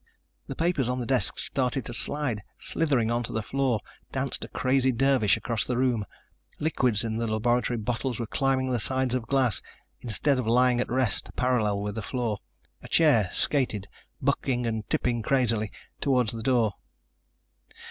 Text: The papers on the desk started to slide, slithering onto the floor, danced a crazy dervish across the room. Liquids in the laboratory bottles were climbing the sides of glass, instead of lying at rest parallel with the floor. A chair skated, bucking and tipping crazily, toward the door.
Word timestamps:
The 0.47 0.55
papers 0.55 0.89
on 0.89 0.97
the 0.99 1.05
desk 1.05 1.37
started 1.37 1.85
to 1.85 1.93
slide, 1.93 2.41
slithering 2.59 3.11
onto 3.11 3.31
the 3.31 3.43
floor, 3.43 3.79
danced 4.11 4.43
a 4.43 4.47
crazy 4.47 4.91
dervish 4.91 5.37
across 5.37 5.67
the 5.67 5.77
room. 5.77 6.07
Liquids 6.59 7.03
in 7.03 7.17
the 7.17 7.27
laboratory 7.27 7.77
bottles 7.77 8.19
were 8.19 8.25
climbing 8.25 8.71
the 8.71 8.79
sides 8.79 9.13
of 9.13 9.27
glass, 9.27 9.61
instead 10.01 10.39
of 10.39 10.47
lying 10.47 10.81
at 10.81 10.89
rest 10.89 11.29
parallel 11.35 11.81
with 11.83 11.93
the 11.93 12.01
floor. 12.01 12.39
A 12.81 12.87
chair 12.87 13.29
skated, 13.31 13.87
bucking 14.19 14.65
and 14.65 14.89
tipping 14.89 15.21
crazily, 15.21 15.71
toward 15.99 16.29
the 16.29 16.41
door. 16.41 16.73